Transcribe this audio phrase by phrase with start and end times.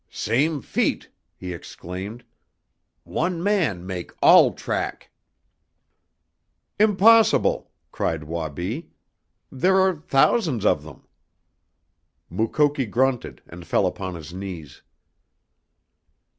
[0.09, 2.23] "Same feet!" he exclaimed.
[3.03, 5.11] "One man mak' all track!"
[6.79, 8.89] "Impossible!" cried Wabi.
[9.51, 11.03] "There are thousands of them!"
[12.31, 14.81] Mukoki grunted and fell upon his knees.